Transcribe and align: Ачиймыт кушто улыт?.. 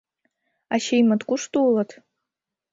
Ачиймыт 0.73 1.21
кушто 1.29 1.57
улыт?.. 1.67 1.89